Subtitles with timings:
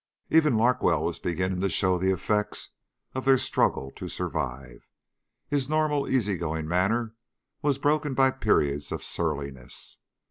[0.31, 2.69] Even Larkwell was beginning to show the affects
[3.13, 4.87] of their struggle to survive.
[5.47, 7.13] His normal easygoing manner
[7.61, 9.99] was broken by periods of surliness.